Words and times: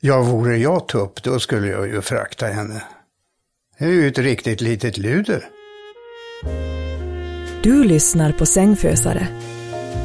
Ja, 0.00 0.22
vore 0.22 0.56
jag 0.56 0.88
tupp, 0.88 1.22
då 1.22 1.38
skulle 1.38 1.68
jag 1.68 1.88
ju 1.88 2.00
frakta 2.02 2.46
henne. 2.46 2.82
Det 3.78 3.84
är 3.84 3.88
ju 3.88 4.08
ett 4.08 4.18
riktigt 4.18 4.60
litet 4.60 4.98
luder. 4.98 5.44
Du 7.62 7.84
lyssnar 7.84 8.32
på 8.32 8.46
Sängfösare. 8.46 9.28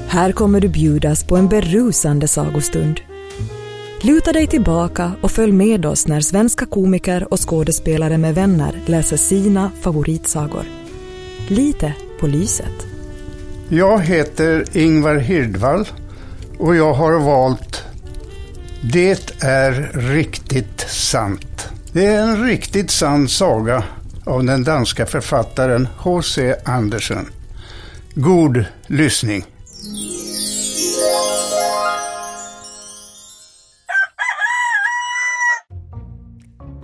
Här 0.07 0.31
kommer 0.31 0.61
du 0.61 0.67
bjudas 0.67 1.23
på 1.23 1.37
en 1.37 1.47
berusande 1.47 2.27
sagostund. 2.27 2.99
Luta 4.01 4.33
dig 4.33 4.47
tillbaka 4.47 5.11
och 5.21 5.31
följ 5.31 5.51
med 5.51 5.85
oss 5.85 6.07
när 6.07 6.21
svenska 6.21 6.65
komiker 6.65 7.33
och 7.33 7.49
skådespelare 7.49 8.17
med 8.17 8.35
vänner 8.35 8.79
läser 8.85 9.17
sina 9.17 9.71
favoritsagor. 9.81 10.65
Lite 11.47 11.93
på 12.19 12.27
lyset. 12.27 12.87
Jag 13.69 14.01
heter 14.01 14.77
Ingvar 14.77 15.15
Hirdvall 15.15 15.87
och 16.59 16.75
jag 16.75 16.93
har 16.93 17.19
valt 17.19 17.82
det 18.91 19.43
är 19.43 19.91
riktigt 19.93 20.79
sant. 20.89 21.69
Det 21.91 22.05
är 22.05 22.21
en 22.21 22.45
riktigt 22.45 22.91
sann 22.91 23.27
saga 23.27 23.83
av 24.25 24.43
den 24.43 24.63
danska 24.63 25.05
författaren 25.05 25.87
H.C. 25.97 26.55
Andersen. 26.65 27.25
God 28.13 28.65
lyssning. 28.87 29.45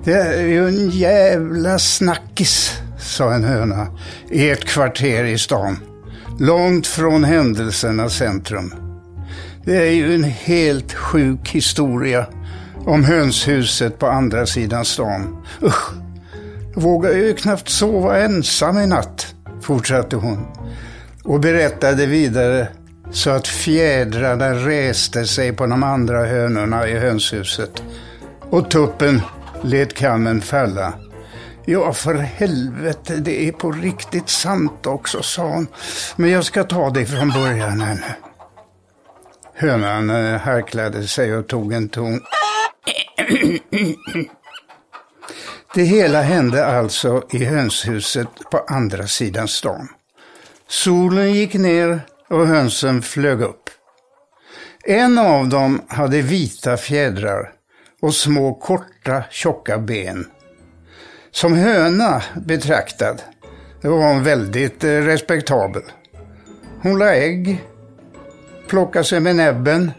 Det 0.03 0.13
är 0.13 0.47
ju 0.47 0.67
en 0.67 0.89
jävla 0.89 1.79
snackis, 1.79 2.73
sa 2.99 3.33
en 3.33 3.43
höna 3.43 3.87
i 4.29 4.49
ett 4.49 4.65
kvarter 4.65 5.23
i 5.23 5.37
stan. 5.37 5.77
Långt 6.39 6.87
från 6.87 7.23
händelsernas 7.23 8.13
centrum. 8.13 8.88
Det 9.63 9.77
är 9.77 9.91
ju 9.91 10.15
en 10.15 10.23
helt 10.23 10.93
sjuk 10.93 11.49
historia 11.49 12.25
om 12.85 13.03
hönshuset 13.03 13.99
på 13.99 14.07
andra 14.07 14.45
sidan 14.45 14.85
stan. 14.85 15.45
Usch, 15.63 15.91
jag 16.73 16.81
vågar 16.81 17.11
ju 17.11 17.33
knappt 17.33 17.69
sova 17.69 18.17
ensam 18.17 18.77
i 18.77 18.87
natt, 18.87 19.35
fortsatte 19.61 20.15
hon 20.15 20.47
och 21.23 21.39
berättade 21.39 22.05
vidare 22.05 22.67
så 23.11 23.29
att 23.29 23.47
fjädrarna 23.47 24.53
reste 24.53 25.25
sig 25.25 25.53
på 25.53 25.65
de 25.65 25.83
andra 25.83 26.25
hönorna 26.25 26.87
i 26.87 26.99
hönshuset 26.99 27.83
och 28.49 28.71
tuppen 28.71 29.21
lät 29.61 29.93
kammen 29.93 30.41
falla. 30.41 30.93
Ja, 31.65 31.93
för 31.93 32.13
helvete, 32.13 33.15
det 33.15 33.47
är 33.47 33.51
på 33.51 33.71
riktigt 33.71 34.29
sant 34.29 34.85
också, 34.85 35.21
sa 35.21 35.43
hon. 35.43 35.67
Men 36.15 36.29
jag 36.29 36.45
ska 36.45 36.63
ta 36.63 36.89
det 36.89 37.05
från 37.05 37.29
början 37.29 37.81
här 37.81 37.95
nu. 37.95 38.28
Hönan 39.61 40.09
eh, 40.09 40.39
harklade 40.39 41.07
sig 41.07 41.35
och 41.35 41.47
tog 41.47 41.73
en 41.73 41.89
ton. 41.89 42.21
Det 45.75 45.83
hela 45.83 46.21
hände 46.21 46.65
alltså 46.65 47.23
i 47.31 47.45
hönshuset 47.45 48.27
på 48.51 48.57
andra 48.57 49.07
sidan 49.07 49.47
stan. 49.47 49.87
Solen 50.67 51.33
gick 51.33 51.53
ner 51.53 52.01
och 52.29 52.47
hönsen 52.47 53.01
flög 53.01 53.41
upp. 53.41 53.69
En 54.83 55.17
av 55.17 55.49
dem 55.49 55.81
hade 55.87 56.21
vita 56.21 56.77
fjädrar 56.77 57.51
och 58.01 58.15
små 58.15 58.53
korta 58.53 59.23
tjocka 59.29 59.77
ben. 59.77 60.27
Som 61.31 61.53
höna 61.53 62.23
betraktad 62.45 63.21
var 63.81 64.13
hon 64.13 64.23
väldigt 64.23 64.83
eh, 64.83 64.89
respektabel. 64.89 65.83
Hon 66.81 66.99
la 66.99 67.13
ägg, 67.13 67.61
plocka 68.69 69.03
sig 69.03 69.19
med 69.19 69.35
näbben, 69.35 69.91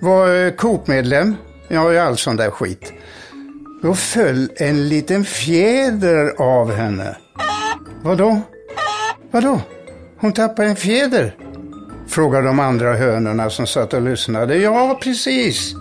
var 0.00 0.56
kokmedlem. 0.56 1.36
Coop-medlem, 1.68 1.92
ju 1.92 1.98
all 1.98 2.16
sån 2.16 2.36
där 2.36 2.50
skit. 2.50 2.92
Då 3.82 3.94
föll 3.94 4.50
en 4.56 4.88
liten 4.88 5.24
fjäder 5.24 6.34
av 6.38 6.72
henne. 6.72 7.16
Vadå? 8.02 8.40
Vadå? 9.30 9.60
Hon 10.18 10.32
tappade 10.32 10.68
en 10.68 10.76
fjäder? 10.76 11.36
Frågade 12.08 12.46
de 12.46 12.60
andra 12.60 12.94
hönorna 12.94 13.50
som 13.50 13.66
satt 13.66 13.94
och 13.94 14.02
lyssnade. 14.02 14.56
Ja, 14.56 14.98
precis. 15.02 15.74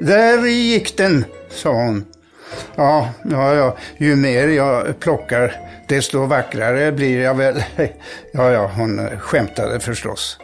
Där 0.00 0.46
gick 0.46 0.96
den, 0.96 1.24
sa 1.50 1.72
hon. 1.72 2.04
Ja, 2.76 3.10
ja, 3.30 3.54
ja, 3.54 3.76
ju 3.96 4.16
mer 4.16 4.48
jag 4.48 5.00
plockar 5.00 5.54
desto 5.88 6.26
vackrare 6.26 6.92
blir 6.92 7.20
jag 7.20 7.34
väl. 7.34 7.62
Ja, 8.32 8.50
ja, 8.50 8.70
hon 8.76 9.08
skämtade 9.18 9.80
förstås. 9.80 10.38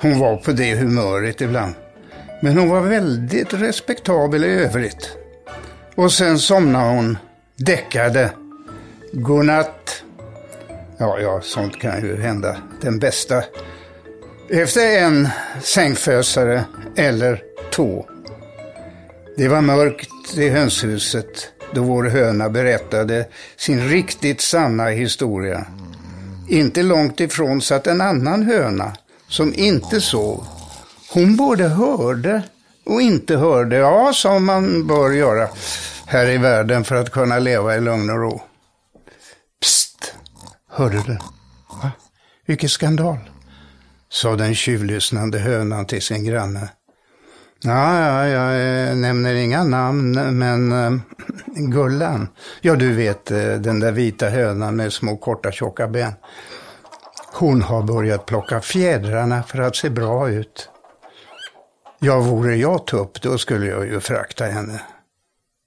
Hon 0.00 0.18
var 0.18 0.36
på 0.36 0.52
det 0.52 0.74
humöret 0.74 1.40
ibland. 1.40 1.74
Men 2.40 2.58
hon 2.58 2.68
var 2.68 2.80
väldigt 2.80 3.54
respektabel 3.54 4.44
i 4.44 4.48
övrigt. 4.48 5.16
Och 5.94 6.12
sen 6.12 6.38
somnade 6.38 6.94
hon, 6.94 7.18
däckade. 7.56 8.30
Godnatt. 9.12 10.02
Ja, 10.98 11.18
ja, 11.20 11.40
sånt 11.42 11.80
kan 11.80 12.02
ju 12.02 12.22
hända 12.22 12.56
den 12.80 12.98
bästa. 12.98 13.42
Efter 14.50 14.98
en 14.98 15.28
sängfösare 15.62 16.64
eller 16.96 17.42
två. 17.72 18.06
Det 19.36 19.48
var 19.48 19.60
mörkt 19.60 20.10
i 20.36 20.48
hönshuset 20.48 21.52
då 21.74 21.82
vår 21.82 22.04
höna 22.04 22.48
berättade 22.48 23.26
sin 23.56 23.88
riktigt 23.88 24.40
sanna 24.40 24.86
historia. 24.86 25.66
Inte 26.48 26.82
långt 26.82 27.20
ifrån 27.20 27.60
satt 27.60 27.86
en 27.86 28.00
annan 28.00 28.42
höna 28.42 28.92
som 29.30 29.54
inte 29.54 30.00
sov. 30.00 30.46
Hon 31.12 31.36
både 31.36 31.68
hörde 31.68 32.42
och 32.86 33.02
inte 33.02 33.36
hörde, 33.36 33.76
ja, 33.76 34.12
som 34.14 34.44
man 34.44 34.86
bör 34.86 35.10
göra 35.10 35.48
här 36.06 36.26
i 36.26 36.38
världen 36.38 36.84
för 36.84 36.94
att 36.94 37.10
kunna 37.10 37.38
leva 37.38 37.76
i 37.76 37.80
lugn 37.80 38.10
och 38.10 38.18
ro. 38.18 38.42
Psst! 39.60 40.14
Hörde 40.70 41.02
du? 41.06 41.18
Va? 41.82 41.90
Vilken 42.46 42.68
skandal! 42.68 43.18
sa 44.10 44.36
den 44.36 44.54
tjuvlyssnande 44.54 45.38
hönan 45.38 45.86
till 45.86 46.02
sin 46.02 46.24
granne. 46.24 46.68
Ja, 47.62 48.00
ja, 48.00 48.26
jag 48.26 48.88
eh, 48.88 48.96
nämner 48.96 49.34
inga 49.34 49.64
namn, 49.64 50.38
men 50.38 50.72
äh, 50.72 51.00
Gullan, 51.46 52.28
ja 52.60 52.76
du 52.76 52.92
vet 52.92 53.30
eh, 53.30 53.52
den 53.52 53.80
där 53.80 53.92
vita 53.92 54.28
hönan 54.28 54.76
med 54.76 54.92
små 54.92 55.16
korta 55.16 55.52
tjocka 55.52 55.88
ben. 55.88 56.12
Hon 57.32 57.62
har 57.62 57.82
börjat 57.82 58.26
plocka 58.26 58.60
fjädrarna 58.60 59.42
för 59.42 59.58
att 59.58 59.76
se 59.76 59.90
bra 59.90 60.30
ut. 60.30 60.68
Ja, 61.98 62.20
vore 62.20 62.56
jag 62.56 62.86
tupp, 62.86 63.22
då 63.22 63.38
skulle 63.38 63.66
jag 63.66 63.86
ju 63.86 64.00
frakta 64.00 64.44
henne. 64.44 64.80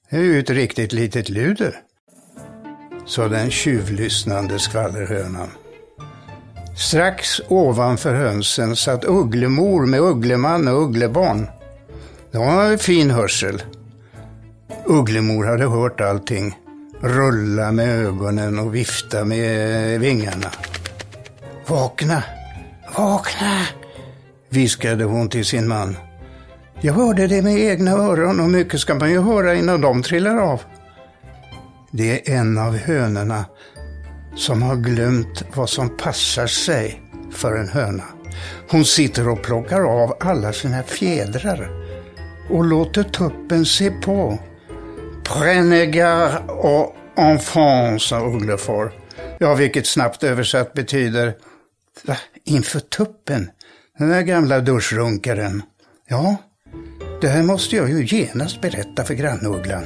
Det 0.10 0.16
är 0.16 0.22
ju 0.22 0.40
ett 0.40 0.50
riktigt 0.50 0.94
litet 0.94 1.30
luder, 1.30 1.76
sa 3.06 3.28
den 3.28 3.52
tjuvlyssnande 3.52 4.60
skvallerhönan. 4.60 5.50
Strax 6.78 7.42
ovanför 7.48 8.14
hönsen 8.14 8.76
satt 8.76 9.06
Ugglemor 9.06 9.86
med 9.86 10.00
Uggleman 10.00 10.68
och 10.68 10.84
Ugglebarn. 10.84 11.48
De 12.32 12.38
har 12.38 12.78
fin 12.78 13.12
hörsel. 13.12 13.64
Ugglemor 14.86 15.46
hade 15.46 15.66
hört 15.66 16.02
allting. 16.02 16.60
Rulla 17.02 17.72
med 17.72 18.06
ögonen 18.06 18.60
och 18.60 18.76
vifta 18.76 19.26
med 19.26 20.00
vingarna. 20.00 20.52
Vakna, 21.68 22.24
vakna, 22.98 23.62
viskade 24.50 25.04
hon 25.04 25.30
till 25.30 25.46
sin 25.46 25.68
man. 25.68 25.98
Jag 26.82 26.94
hörde 26.94 27.28
det 27.28 27.42
med 27.42 27.58
egna 27.58 27.92
öron 27.92 28.40
och 28.40 28.50
mycket 28.50 28.80
ska 28.80 28.96
man 28.96 29.12
ju 29.12 29.22
höra 29.22 29.56
innan 29.56 29.82
de 29.82 30.04
trillar 30.04 30.38
av. 30.38 30.62
Det 31.92 32.30
är 32.30 32.36
en 32.40 32.58
av 32.58 32.78
hönorna 32.78 33.46
som 34.36 34.62
har 34.62 34.76
glömt 34.76 35.44
vad 35.56 35.70
som 35.70 35.98
passar 35.98 36.48
sig 36.48 37.02
för 37.32 37.56
en 37.58 37.70
höna. 37.70 38.04
Hon 38.70 38.86
sitter 38.86 39.30
och 39.30 39.44
plockar 39.44 40.04
av 40.04 40.18
alla 40.20 40.54
sina 40.54 40.84
fjädrar 40.84 41.70
och 42.50 42.64
låter 42.64 43.04
tuppen 43.04 43.66
se 43.66 43.92
på. 43.92 44.40
Prenez 45.24 46.36
och 46.48 46.96
enfant, 47.18 48.02
sa 48.02 48.26
Uglefors. 48.26 48.92
Ja, 49.40 49.56
vilket 49.56 49.88
snabbt 49.88 50.24
översatt 50.24 50.74
betyder 50.74 51.34
Va? 52.02 52.18
Inför 52.44 52.80
tuppen? 52.80 53.52
Den 53.98 54.10
där 54.10 54.22
gamla 54.22 54.60
duschrunkaren. 54.60 55.62
Ja, 56.08 56.38
det 57.22 57.28
här 57.28 57.44
måste 57.44 57.76
jag 57.76 57.90
ju 57.90 58.06
genast 58.06 58.62
berätta 58.62 59.04
för 59.04 59.14
grannugglan. 59.14 59.86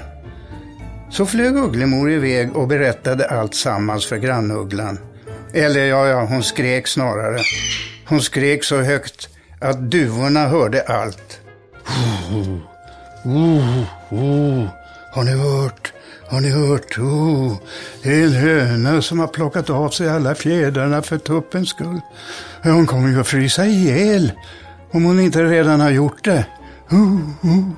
Så 1.09 1.25
flög 1.25 1.57
Ugglemor 1.57 2.11
iväg 2.11 2.55
och 2.55 2.67
berättade 2.67 3.25
allt 3.25 3.55
sammans 3.55 4.05
för 4.05 4.17
grannugglan. 4.17 4.99
Eller 5.53 5.85
ja, 5.85 6.07
ja, 6.07 6.25
hon 6.25 6.43
skrek 6.43 6.87
snarare. 6.87 7.39
Hon 8.07 8.21
skrek 8.21 8.63
så 8.63 8.81
högt 8.81 9.29
att 9.61 9.91
duvorna 9.91 10.47
hörde 10.47 10.81
allt. 10.81 11.39
Oh, 11.87 12.57
oh, 13.25 13.83
oh. 14.09 14.67
Har 15.11 15.23
ni 15.23 15.31
hört? 15.31 15.93
Har 16.29 16.41
ni 16.41 16.49
hört? 16.49 16.97
Oh, 16.99 17.57
det 18.03 18.09
är 18.09 18.23
en 18.23 18.33
höna 18.33 19.01
som 19.01 19.19
har 19.19 19.27
plockat 19.27 19.69
av 19.69 19.89
sig 19.89 20.09
alla 20.09 20.35
fjädrarna 20.35 21.01
för 21.01 21.17
tuppens 21.17 21.69
skull. 21.69 22.01
Hon 22.63 22.87
kommer 22.87 23.09
ju 23.09 23.19
att 23.19 23.27
frysa 23.27 23.65
ihjäl 23.65 24.31
om 24.91 25.03
hon 25.03 25.19
inte 25.19 25.43
redan 25.43 25.79
har 25.79 25.89
gjort 25.89 26.23
det. 26.23 26.45
Oh, 26.91 27.19
oh, 27.41 27.69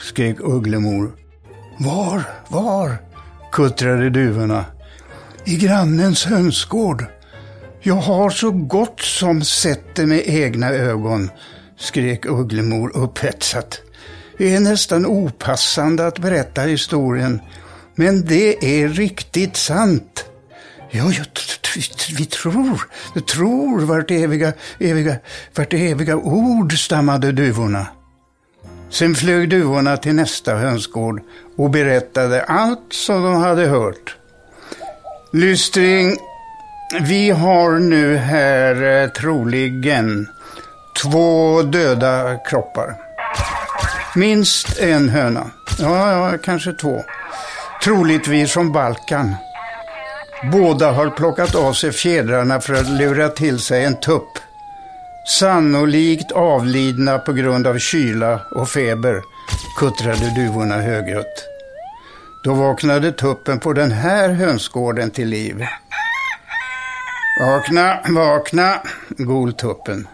skrek 0.00 0.36
Ugglemor. 0.40 1.12
Var, 1.78 2.22
var? 2.48 2.96
kuttrade 3.52 4.10
duvorna. 4.10 4.64
I 5.44 5.56
grannens 5.56 6.24
hönsgård. 6.24 7.04
Jag 7.80 7.94
har 7.94 8.30
så 8.30 8.50
gott 8.50 9.00
som 9.00 9.44
sett 9.44 9.94
det 9.94 10.06
med 10.06 10.22
egna 10.26 10.70
ögon, 10.70 11.30
skrek 11.78 12.26
Ugglemor 12.26 12.96
upphetsat. 12.96 13.80
Det 14.38 14.54
är 14.54 14.60
nästan 14.60 15.06
opassande 15.06 16.06
att 16.06 16.18
berätta 16.18 16.62
historien 16.62 17.40
men 17.94 18.24
det 18.24 18.82
är 18.82 18.88
riktigt 18.88 19.56
sant. 19.56 20.24
Ja, 20.90 21.04
jag, 21.04 21.26
vi 22.16 22.24
tror, 22.24 22.88
vi 23.14 23.20
tror 23.20 23.80
vart 23.80 24.10
eviga, 24.10 24.52
eviga, 24.78 25.16
vart 25.54 25.72
eviga 25.72 26.16
ord, 26.16 26.78
stammade 26.78 27.32
duvorna. 27.32 27.86
Sen 28.90 29.14
flög 29.14 29.48
duvorna 29.48 29.96
till 29.96 30.14
nästa 30.14 30.54
hönsgård 30.54 31.22
och 31.56 31.70
berättade 31.70 32.42
allt 32.42 32.92
som 32.92 33.22
de 33.22 33.34
hade 33.34 33.66
hört. 33.66 34.16
Lystring, 35.32 36.16
vi 37.00 37.30
har 37.30 37.78
nu 37.78 38.16
här 38.16 39.02
eh, 39.02 39.08
troligen 39.08 40.28
två 41.02 41.62
döda 41.62 42.38
kroppar. 42.38 42.94
Minst 44.16 44.78
en 44.78 45.08
höna. 45.08 45.50
Ja, 45.78 46.10
ja, 46.10 46.38
kanske 46.44 46.72
två 46.72 47.04
troligtvis 47.84 48.52
från 48.52 48.72
Balkan. 48.72 49.34
Båda 50.52 50.92
har 50.92 51.10
plockat 51.10 51.54
av 51.54 51.72
sig 51.72 51.92
fjädrarna 51.92 52.60
för 52.60 52.74
att 52.74 52.90
lura 52.90 53.28
till 53.28 53.58
sig 53.58 53.84
en 53.84 54.00
tupp. 54.00 54.38
Sannolikt 55.38 56.32
avlidna 56.32 57.18
på 57.18 57.32
grund 57.32 57.66
av 57.66 57.78
kyla 57.78 58.40
och 58.50 58.68
feber, 58.68 59.22
kuttrade 59.78 60.34
duvorna 60.36 60.74
högljutt. 60.74 61.48
Då 62.44 62.54
vaknade 62.54 63.12
tuppen 63.12 63.60
på 63.60 63.72
den 63.72 63.92
här 63.92 64.28
hönsgården 64.28 65.10
till 65.10 65.28
liv. 65.28 65.66
Vakna, 67.40 67.98
vakna, 68.08 68.82
gol 69.08 69.52
tuppen. 69.52 70.08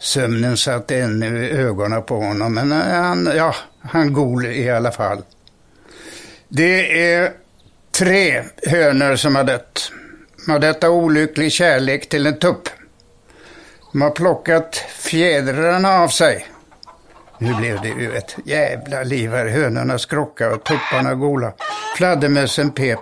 Sömnen 0.00 0.56
satt 0.56 0.90
ännu 0.90 1.46
i 1.46 1.50
ögonen 1.50 2.02
på 2.02 2.20
honom, 2.20 2.54
men 2.54 2.72
han, 2.72 3.30
ja, 3.36 3.54
han 3.82 4.12
gol 4.12 4.46
i 4.46 4.70
alla 4.70 4.90
fall. 4.90 5.22
Det 6.54 7.04
är 7.12 7.32
tre 7.98 8.42
hönor 8.66 9.16
som 9.16 9.36
har 9.36 9.44
dött. 9.44 9.92
Av 10.48 10.60
detta 10.60 10.90
olycklig 10.90 11.52
kärlek 11.52 12.08
till 12.08 12.26
en 12.26 12.38
tupp. 12.38 12.68
De 13.92 14.02
har 14.02 14.10
plockat 14.10 14.76
fjädrarna 14.98 15.94
av 15.94 16.08
sig. 16.08 16.46
Nu 17.38 17.54
blev 17.54 17.80
det 17.80 17.88
ju 17.88 18.16
ett 18.16 18.36
jävla 18.44 19.02
liv 19.02 19.30
här. 19.30 19.46
Hönorna 19.46 19.98
skrockade 19.98 20.54
och 20.54 20.64
tupparna 20.64 21.14
gola. 21.14 21.52
Fladdermössen 21.96 22.70
pep. 22.70 23.00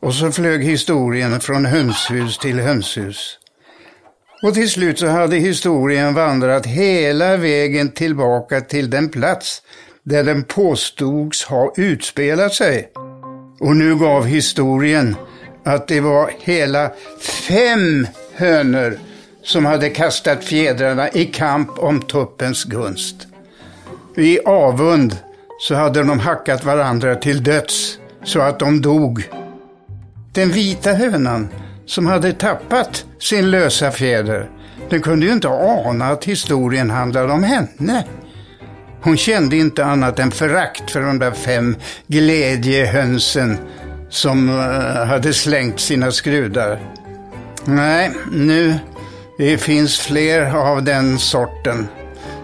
Och 0.00 0.14
så 0.14 0.32
flög 0.32 0.64
historien 0.64 1.40
från 1.40 1.66
hönshus 1.66 2.38
till 2.38 2.60
hönshus. 2.60 3.38
Och 4.42 4.54
till 4.54 4.70
slut 4.70 4.98
så 4.98 5.06
hade 5.06 5.36
historien 5.36 6.14
vandrat 6.14 6.66
hela 6.66 7.36
vägen 7.36 7.92
tillbaka 7.92 8.60
till 8.60 8.90
den 8.90 9.08
plats 9.08 9.62
där 10.04 10.24
den 10.24 10.44
påstods 10.44 11.44
ha 11.44 11.72
utspelat 11.76 12.54
sig. 12.54 12.88
Och 13.60 13.76
nu 13.76 13.96
gav 13.96 14.26
historien 14.26 15.16
att 15.64 15.88
det 15.88 16.00
var 16.00 16.30
hela 16.38 16.90
fem 17.48 18.06
hönor 18.34 18.98
som 19.42 19.64
hade 19.64 19.90
kastat 19.90 20.44
fjädrarna 20.44 21.08
i 21.08 21.24
kamp 21.24 21.78
om 21.78 22.02
tuppens 22.02 22.64
gunst. 22.64 23.26
I 24.16 24.40
avund 24.40 25.16
så 25.60 25.74
hade 25.74 26.02
de 26.02 26.18
hackat 26.18 26.64
varandra 26.64 27.14
till 27.14 27.42
döds 27.42 27.98
så 28.24 28.40
att 28.40 28.58
de 28.58 28.80
dog. 28.80 29.28
Den 30.32 30.50
vita 30.50 30.92
hönan 30.92 31.48
som 31.86 32.06
hade 32.06 32.32
tappat 32.32 33.04
sin 33.18 33.50
lösa 33.50 33.90
fjäder, 33.90 34.50
den 34.90 35.02
kunde 35.02 35.26
ju 35.26 35.32
inte 35.32 35.48
ana 35.48 36.06
att 36.06 36.24
historien 36.24 36.90
handlade 36.90 37.32
om 37.32 37.42
henne. 37.42 38.04
Hon 39.02 39.16
kände 39.16 39.56
inte 39.56 39.84
annat 39.84 40.18
än 40.18 40.30
förakt 40.30 40.90
för 40.90 41.00
de 41.00 41.18
där 41.18 41.30
fem 41.30 41.76
glädjehönsen 42.06 43.58
som 44.10 44.48
eh, 44.48 45.06
hade 45.06 45.32
slängt 45.32 45.80
sina 45.80 46.12
skrudar. 46.12 46.80
Nej, 47.64 48.10
nu 48.32 48.74
det 49.38 49.58
finns 49.58 49.98
fler 50.00 50.56
av 50.56 50.82
den 50.82 51.18
sorten. 51.18 51.88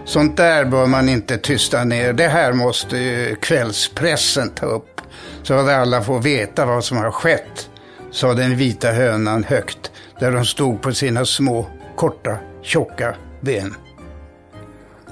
Sånt 0.05 0.37
där 0.37 0.65
bör 0.65 0.85
man 0.85 1.09
inte 1.09 1.37
tysta 1.37 1.83
ner. 1.83 2.13
Det 2.13 2.27
här 2.27 2.53
måste 2.53 2.97
ju 2.97 3.35
kvällspressen 3.35 4.49
ta 4.49 4.65
upp. 4.65 5.01
Så 5.43 5.53
att 5.53 5.69
alla 5.69 6.01
får 6.01 6.19
veta 6.19 6.65
vad 6.65 6.83
som 6.83 6.97
har 6.97 7.11
skett, 7.11 7.69
sa 8.11 8.33
den 8.33 8.57
vita 8.57 8.91
hönan 8.91 9.43
högt, 9.43 9.91
där 10.19 10.31
de 10.31 10.45
stod 10.45 10.81
på 10.81 10.93
sina 10.93 11.25
små, 11.25 11.67
korta, 11.95 12.37
tjocka 12.61 13.15
ben. 13.41 13.75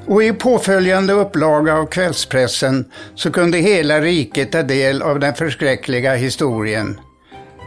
Och 0.08 0.24
i 0.24 0.34
påföljande 0.34 1.14
upplaga 1.14 1.74
av 1.74 1.86
kvällspressen 1.86 2.92
så 3.16 3.32
kunde 3.32 3.58
hela 3.58 4.02
riket 4.02 4.52
ta 4.52 4.64
del 4.64 5.02
av 5.02 5.20
den 5.20 5.36
förskräckliga 5.36 6.16
historien. 6.16 7.00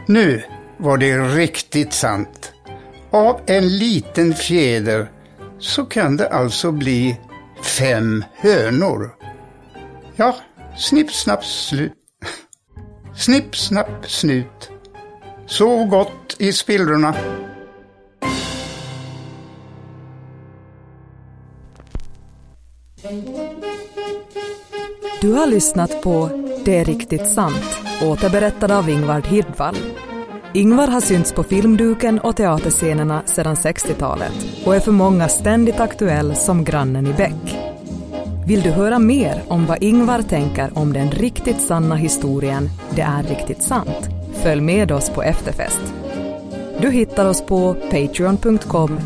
Nu 0.07 0.43
var 0.77 0.97
det 0.97 1.17
riktigt 1.17 1.93
sant. 1.93 2.51
Av 3.11 3.41
en 3.45 3.77
liten 3.77 4.33
fjäder 4.33 5.11
så 5.59 5.85
kan 5.85 6.17
det 6.17 6.29
alltså 6.29 6.71
bli 6.71 7.17
fem 7.63 8.25
hönor. 8.35 9.09
Ja, 10.15 10.35
snipp, 10.77 11.11
snapp, 11.11 11.45
slut. 11.45 11.93
Snipp, 13.15 13.55
snapp, 13.55 14.09
snut. 14.09 14.69
Sov 15.45 15.87
gott 15.87 16.35
i 16.37 16.53
spillrorna. 16.53 17.15
Du 25.21 25.33
har 25.33 25.47
lyssnat 25.47 26.01
på 26.01 26.29
Det 26.65 26.77
är 26.77 26.85
riktigt 26.85 27.27
sant, 27.27 27.79
återberättad 28.03 28.71
av 28.71 28.89
Ingvard 28.89 29.27
Hirdvall. 29.27 29.75
Ingvar 30.53 30.87
har 30.87 31.01
synts 31.01 31.33
på 31.33 31.43
filmduken 31.43 32.19
och 32.19 32.35
teaterscenerna 32.35 33.21
sedan 33.25 33.55
60-talet 33.55 34.31
och 34.65 34.75
är 34.75 34.79
för 34.79 34.91
många 34.91 35.27
ständigt 35.27 35.79
aktuell 35.79 36.35
som 36.35 36.63
grannen 36.63 37.07
i 37.07 37.13
Bäck. 37.13 37.57
Vill 38.47 38.61
du 38.61 38.69
höra 38.69 38.99
mer 38.99 39.43
om 39.47 39.65
vad 39.65 39.83
Ingvar 39.83 40.21
tänker 40.21 40.77
om 40.77 40.93
den 40.93 41.11
riktigt 41.11 41.61
sanna 41.61 41.95
historien 41.95 42.69
Det 42.95 43.01
är 43.01 43.23
riktigt 43.23 43.63
sant? 43.63 44.09
Följ 44.43 44.61
med 44.61 44.91
oss 44.91 45.09
på 45.09 45.23
efterfest. 45.23 45.93
Du 46.81 46.91
hittar 46.91 47.25
oss 47.25 47.41
på 47.41 47.73
patreon.com 47.73 48.99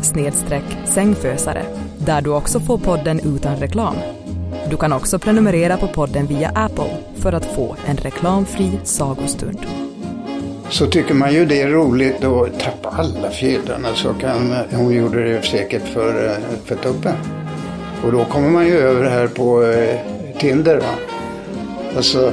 sängfösare 0.84 1.62
där 2.06 2.20
du 2.20 2.30
också 2.30 2.60
får 2.60 2.78
podden 2.78 3.20
utan 3.36 3.56
reklam. 3.56 3.96
Du 4.70 4.76
kan 4.76 4.92
också 4.92 5.18
prenumerera 5.18 5.76
på 5.76 5.88
podden 5.88 6.26
via 6.26 6.48
Apple 6.54 6.96
för 7.16 7.32
att 7.32 7.44
få 7.44 7.76
en 7.86 7.96
reklamfri 7.96 8.70
sagostund. 8.84 9.66
Så 10.68 10.86
tycker 10.86 11.14
man 11.14 11.34
ju 11.34 11.44
det 11.44 11.62
är 11.62 11.68
roligt 11.68 12.24
att 12.24 12.60
tappa 12.60 12.88
alla 12.88 13.30
fjädrarna 13.30 13.88
så 13.94 14.14
kan 14.14 14.54
hon 14.72 14.94
gjorde 14.94 15.32
det 15.32 15.42
säkert 15.42 15.88
för, 15.88 16.26
eh, 16.26 16.32
för 16.64 16.76
tuppen. 16.76 17.16
Och 18.04 18.12
då 18.12 18.24
kommer 18.24 18.50
man 18.50 18.66
ju 18.66 18.78
över 18.78 19.10
här 19.10 19.26
på 19.26 19.62
eh, 19.62 19.98
Tinder 20.38 20.76
va. 20.76 20.94
Alltså 21.96 22.32